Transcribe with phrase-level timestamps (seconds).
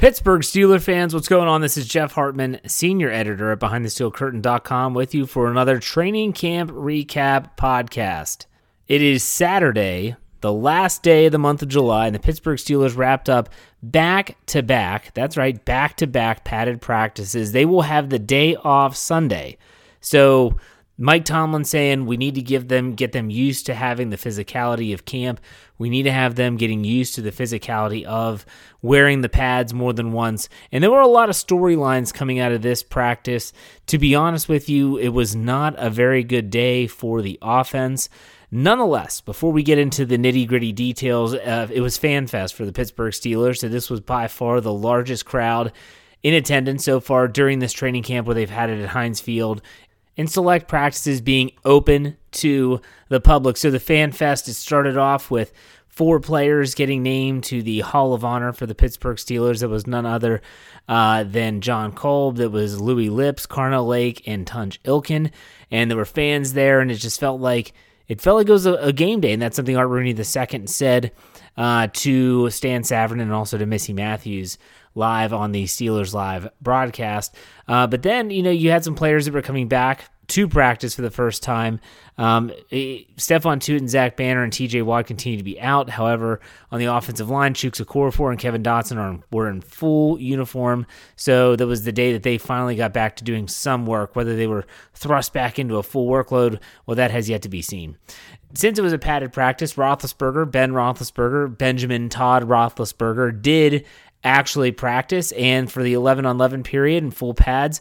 [0.00, 1.60] Pittsburgh Steeler fans, what's going on?
[1.60, 7.54] This is Jeff Hartman, senior editor at BehindTheSteelCurtain.com, with you for another training camp recap
[7.58, 8.46] podcast.
[8.88, 12.96] It is Saturday, the last day of the month of July, and the Pittsburgh Steelers
[12.96, 13.50] wrapped up
[13.82, 15.12] back to back.
[15.12, 17.52] That's right, back to back padded practices.
[17.52, 19.58] They will have the day off Sunday.
[20.00, 20.56] So
[21.02, 24.92] Mike Tomlin saying we need to give them get them used to having the physicality
[24.92, 25.40] of camp.
[25.78, 28.44] We need to have them getting used to the physicality of
[28.82, 30.50] wearing the pads more than once.
[30.70, 33.54] And there were a lot of storylines coming out of this practice.
[33.86, 38.10] To be honest with you, it was not a very good day for the offense.
[38.50, 42.72] Nonetheless, before we get into the nitty gritty details, uh, it was FanFest for the
[42.72, 43.60] Pittsburgh Steelers.
[43.60, 45.72] So this was by far the largest crowd
[46.22, 49.62] in attendance so far during this training camp where they've had it at Heinz Field
[50.20, 53.56] and select practices being open to the public.
[53.56, 55.50] So the Fan Fest, it started off with
[55.88, 59.60] four players getting named to the Hall of Honor for the Pittsburgh Steelers.
[59.60, 60.42] That was none other
[60.86, 62.36] uh, than Jon Kolb.
[62.36, 65.30] That was Louis Lipps, Carnell Lake, and Tunch Ilkin.
[65.70, 67.72] And there were fans there, and it just felt like
[68.10, 69.32] it felt like it was a, a game day.
[69.32, 71.12] And that's something Art Rooney II said
[71.56, 74.58] uh, to Stan Savran and also to Missy Matthews
[74.96, 77.36] live on the Steelers Live broadcast.
[77.68, 80.94] Uh, but then, you know, you had some players that were coming back to practice
[80.94, 81.80] for the first time.
[82.16, 85.90] Um, eh, Stephon Tuitt and Zach Banner and TJ Watt continue to be out.
[85.90, 90.86] However, on the offensive line, Chuks Okorafor and Kevin Dotson are were in full uniform.
[91.16, 94.16] So that was the day that they finally got back to doing some work.
[94.16, 97.62] Whether they were thrust back into a full workload, well, that has yet to be
[97.62, 97.96] seen.
[98.54, 103.86] Since it was a padded practice, Roethlisberger, Ben Roethlisberger, Benjamin Todd Roethlisberger did
[104.24, 107.80] actually practice, and for the 11 on 11 period and full pads,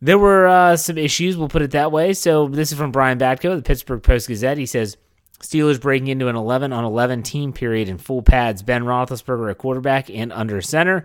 [0.00, 2.12] there were uh, some issues, we'll put it that way.
[2.12, 4.58] So this is from Brian Batko, the Pittsburgh Post Gazette.
[4.58, 4.96] He says
[5.40, 8.62] Steelers breaking into an 11 on 11 team period in full pads.
[8.62, 11.04] Ben Roethlisberger at quarterback and under center,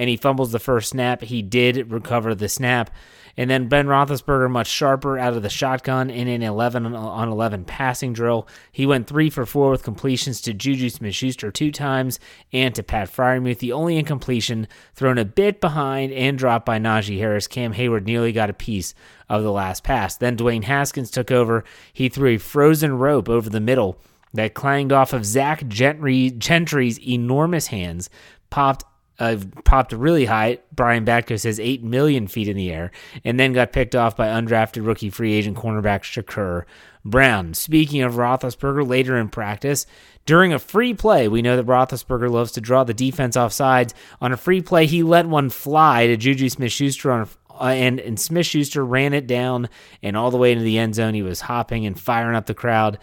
[0.00, 1.20] and he fumbles the first snap.
[1.20, 2.90] He did recover the snap.
[3.36, 7.64] And then Ben Roethlisberger, much sharper out of the shotgun in an 11 on 11
[7.64, 8.48] passing drill.
[8.72, 12.18] He went three for four with completions to Juju Smith Schuster two times
[12.50, 13.58] and to Pat Freiermuth.
[13.58, 17.46] The only incompletion thrown a bit behind and dropped by Najee Harris.
[17.46, 18.94] Cam Heyward nearly got a piece
[19.28, 20.16] of the last pass.
[20.16, 21.62] Then Dwayne Haskins took over.
[21.92, 24.00] He threw a frozen rope over the middle
[24.32, 28.08] that clanged off of Zach Gentry, Gentry's enormous hands,
[28.48, 28.84] popped
[29.20, 30.58] uh, popped really high.
[30.72, 32.90] Brian Batko says 8 million feet in the air,
[33.24, 36.64] and then got picked off by undrafted rookie free agent cornerback Shakur
[37.04, 37.54] Brown.
[37.54, 39.86] Speaking of Roethlisberger, later in practice,
[40.26, 43.94] during a free play, we know that Roethlisberger loves to draw the defense off sides.
[44.20, 47.28] On a free play, he let one fly to Juju Smith Schuster on
[47.60, 49.68] uh, and, and Smith Schuster ran it down
[50.02, 51.12] and all the way into the end zone.
[51.12, 52.98] He was hopping and firing up the crowd.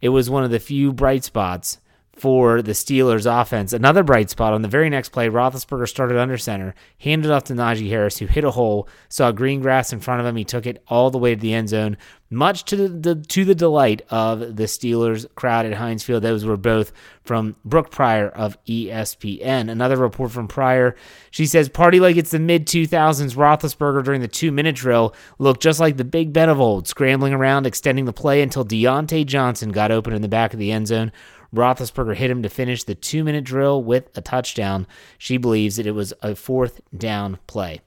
[0.00, 1.78] It was one of the few bright spots
[2.18, 3.72] for the Steelers offense.
[3.72, 7.54] Another bright spot on the very next play, Roethlisberger started under center, handed off to
[7.54, 10.36] Najee Harris, who hit a hole, saw green grass in front of him.
[10.36, 11.96] He took it all the way to the end zone,
[12.30, 16.22] much to the, to the delight of the Steelers crowd at Heinz Field.
[16.22, 16.92] Those were both
[17.22, 19.70] from Brooke Pryor of ESPN.
[19.70, 20.96] Another report from Pryor.
[21.30, 25.62] She says, "Party like it's the mid 2000s." Roethlisberger during the two minute drill looked
[25.62, 29.70] just like the Big Ben of old, scrambling around, extending the play until Diontae Johnson
[29.70, 31.12] got open in the back of the end zone.
[31.54, 34.86] Roethlisberger hit him to finish the two minute drill with a touchdown.
[35.16, 37.80] She believes that it was a fourth down play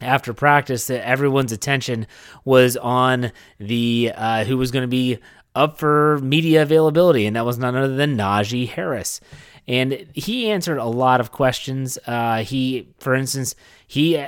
[0.00, 2.06] after practice everyone's attention
[2.44, 5.18] was on the uh, who was going to be
[5.54, 9.20] up for media availability, and that was none other than Najee Harris.
[9.66, 11.98] And he answered a lot of questions.
[12.06, 13.54] Uh, he, for instance,
[13.86, 14.24] he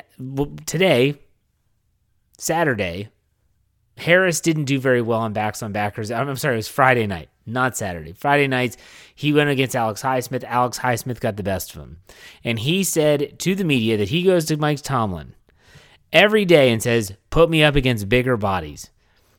[0.66, 1.18] today,
[2.36, 3.08] Saturday,
[3.96, 6.10] Harris didn't do very well on backs on backers.
[6.10, 8.12] I'm sorry, it was Friday night, not Saturday.
[8.12, 8.76] Friday nights,
[9.14, 10.44] he went against Alex Highsmith.
[10.44, 11.98] Alex Highsmith got the best of him.
[12.44, 15.34] And he said to the media that he goes to Mike Tomlin
[16.12, 18.90] every day and says, Put me up against bigger bodies.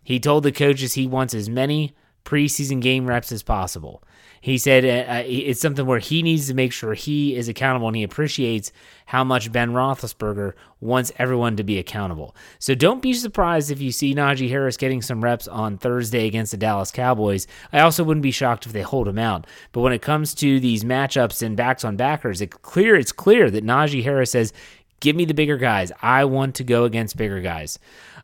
[0.03, 4.03] He told the coaches he wants as many preseason game reps as possible.
[4.41, 7.87] He said uh, uh, it's something where he needs to make sure he is accountable
[7.87, 8.71] and he appreciates
[9.05, 12.35] how much Ben Roethlisberger wants everyone to be accountable.
[12.57, 16.51] So don't be surprised if you see Najee Harris getting some reps on Thursday against
[16.51, 17.45] the Dallas Cowboys.
[17.71, 19.45] I also wouldn't be shocked if they hold him out.
[19.73, 23.51] But when it comes to these matchups and backs on backers, it's clear it's clear
[23.51, 24.53] that Najee Harris says,
[25.01, 25.91] "Give me the bigger guys.
[26.01, 27.77] I want to go against bigger guys."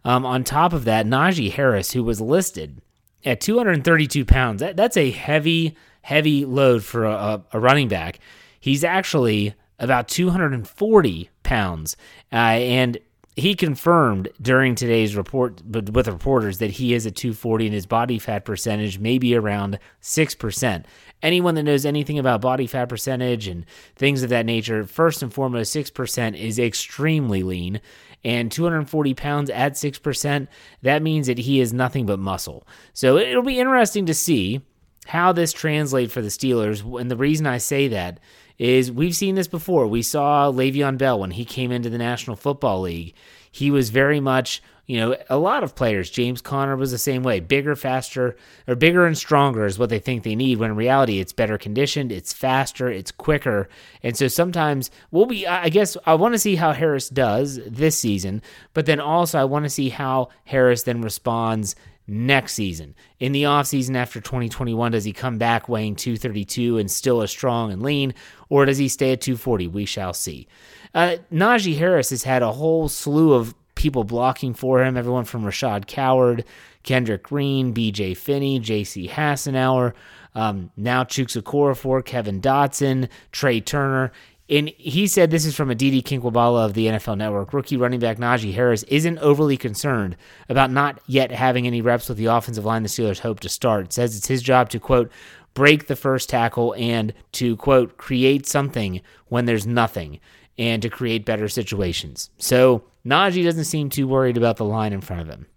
[0.04, 2.82] Um, on top of that, Najee Harris, who was listed
[3.26, 8.20] at 232 pounds, that, that's a heavy, heavy load for a, a running back.
[8.60, 11.98] He's actually about 240 pounds.
[12.32, 12.98] Uh, and
[13.38, 18.18] he confirmed during today's report with reporters that he is at 240 and his body
[18.18, 20.86] fat percentage may be around 6%.
[21.22, 25.32] Anyone that knows anything about body fat percentage and things of that nature, first and
[25.32, 27.80] foremost, 6% is extremely lean
[28.24, 30.48] and 240 pounds at 6%,
[30.82, 32.68] that means that he is nothing but muscle.
[32.94, 34.62] So it'll be interesting to see
[35.06, 36.84] how this translates for the Steelers.
[37.00, 38.20] And the reason I say that
[38.58, 39.88] is we've seen this before.
[39.88, 43.14] We saw Le'Veon Bell when he came into the National Football League.
[43.52, 47.22] He was very much you know, a lot of players, James Conner was the same
[47.22, 47.42] way.
[47.42, 48.38] Bigger, faster,
[48.70, 51.58] or bigger and stronger is what they think they need, when in reality, it's better
[51.58, 53.68] conditioned, it's faster, it's quicker.
[54.02, 58.00] And so sometimes we'll be, I guess, I want to see how Harris does this
[58.00, 58.42] season,
[58.74, 61.76] but then also I want to see how Harris then responds
[62.08, 62.96] next season.
[63.20, 67.72] In the offseason after 2021, does he come back weighing 232 and still as strong
[67.72, 68.14] and lean,
[68.50, 69.68] or does he stay at 240?
[69.68, 70.48] We shall see.
[70.94, 74.98] Uh, Najee Harris has had a whole slew of people blocking for him.
[74.98, 76.46] Everyone from Rashad Coward,
[76.84, 78.16] Kendrick Green, B.J.
[78.16, 79.08] Finney, J.C.
[79.08, 79.94] Hassenauer,
[80.34, 84.12] um, now Chuks Okorafor, Kevin Dotson, Trai Turner.
[84.50, 87.52] And he said this is from Aditi Kinkhabwala of the NFL Network.
[87.54, 90.16] Rookie running back Najee Harris isn't overly concerned
[90.48, 93.92] about not yet having any reps with the offensive line the Steelers hope to start.
[93.92, 95.12] says it's his job to, quote,
[95.54, 100.20] break the first tackle and to, quote, create something when there's nothing
[100.58, 102.30] and to create better situations.
[102.38, 105.48] So Najee doesn't seem too worried about the line in front of him.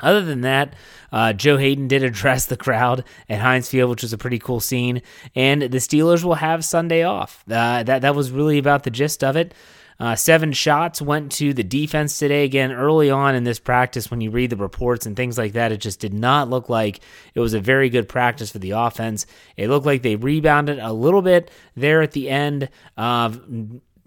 [0.00, 0.74] Other than that,
[1.12, 4.60] uh, Joe Haden did address the crowd at Heinz Field, which was a pretty cool
[4.60, 5.02] scene.
[5.34, 7.44] And the Steelers will have Sunday off.
[7.46, 9.54] Uh, that that was really about the gist of it.
[10.00, 12.44] Uh, seven shots went to the defense today.
[12.44, 15.72] Again, early on in this practice, when you read the reports and things like that,
[15.72, 17.00] it just did not look like
[17.34, 19.26] it was a very good practice for the offense.
[19.56, 22.68] It looked like they rebounded a little bit there at the end.
[22.96, 23.40] of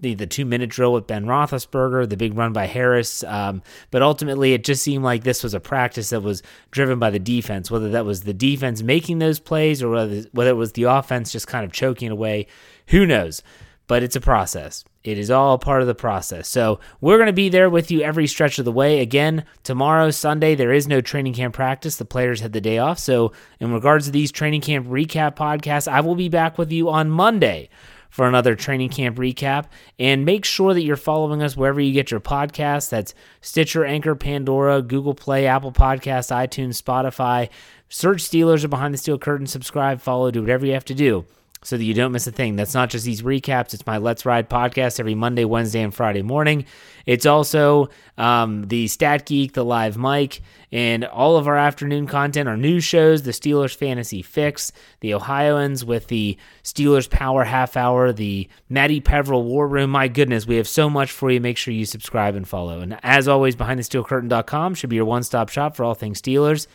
[0.02, 3.24] the, the two minute drill with Ben Roethlisberger, the big run by Harris.
[3.24, 7.10] Um, but ultimately, it just seemed like this was a practice that was driven by
[7.10, 10.74] the defense, whether that was the defense making those plays or whether, whether it was
[10.74, 12.48] the offense just kind of choking away.
[12.88, 13.42] Who knows?
[13.88, 14.86] But it's a process.
[15.04, 16.48] It is all part of the process.
[16.48, 19.00] So we're going to be there with you every stretch of the way.
[19.00, 21.96] Again, tomorrow, Sunday, there is no training camp practice.
[21.96, 23.00] The players had the day off.
[23.00, 26.90] So, in regards to these training camp recap podcasts, I will be back with you
[26.90, 27.70] on Monday
[28.12, 29.66] for another training camp recap.
[29.98, 32.90] And make sure that you're following us wherever you get your podcasts.
[32.90, 37.50] That's Stitcher, Anchor, Pandora, Google Play, Apple Podcasts, iTunes, Spotify.
[37.90, 41.26] Search Steelers or Behind the Steel Curtain, subscribe, follow, do whatever you have to do
[41.64, 42.56] so that you don't miss a thing.
[42.56, 46.24] That's not just these recaps, it's my Let's Ride podcast every Monday, Wednesday, and Friday
[46.24, 46.66] morning.
[47.06, 50.42] It's also um, the Stat Geek, the live mic,
[50.72, 55.86] and all of our afternoon content, our news shows, the Steelers Fantasy Fix, the Ohioans
[55.86, 59.92] with the Steelers Power Half Hour, the Matty Peveril War Room.
[59.92, 61.40] My goodness, we have so much for you.
[61.40, 62.80] Make sure you subscribe and follow.
[62.80, 66.68] And as always, BehindTheSteelCurtain.com should be your one stop shop for all things Steelers.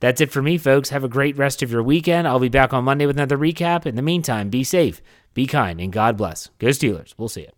[0.00, 0.90] That's it for me, folks.
[0.90, 2.28] Have a great rest of your weekend.
[2.28, 3.86] I'll be back on Monday with another recap.
[3.86, 5.02] In the meantime, be safe,
[5.34, 6.50] be kind, and God bless.
[6.58, 7.14] Go Steelers.
[7.16, 7.50] We'll see you.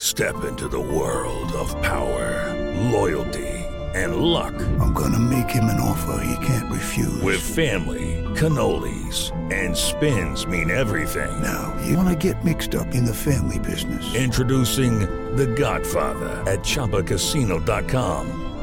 [0.00, 2.52] Step into the world of power,
[2.90, 3.48] loyalty,
[3.94, 4.54] and luck.
[4.80, 7.22] I'm going to make him an offer he can't refuse.
[7.22, 11.40] With family, cannolis, and spins mean everything.
[11.40, 14.14] Now, you want to get mixed up in the family business.
[14.14, 15.00] Introducing
[15.36, 18.51] The Godfather at ChumbaCasino.com.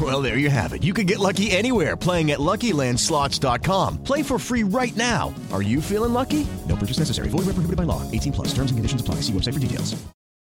[0.00, 0.84] Well, there you have it.
[0.84, 4.04] You can get lucky anywhere playing at LuckyLandSlots.com.
[4.04, 5.34] Play for free right now.
[5.52, 6.46] Are you feeling lucky?
[6.68, 7.28] No purchase necessary.
[7.28, 8.08] Void where prohibited by law.
[8.10, 8.48] 18 plus.
[8.54, 9.16] Terms and conditions apply.
[9.16, 10.00] See website for details.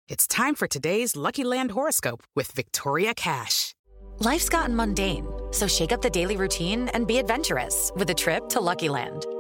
[0.07, 3.73] It's time for today's Lucky Land horoscope with Victoria Cash.
[4.19, 8.47] Life's gotten mundane, so shake up the daily routine and be adventurous with a trip
[8.49, 9.25] to Lucky Land.